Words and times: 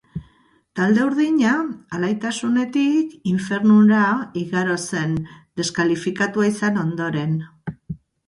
Talde 0.77 1.01
urdina 1.07 1.49
alaitasunetik 1.97 3.11
infernura 3.33 3.99
igaro 4.43 4.79
zen, 4.93 5.13
deskalifikatua 5.61 6.49
izan 6.55 6.81
ondoren. 6.85 7.37